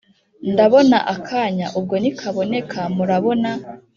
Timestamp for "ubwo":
1.77-1.95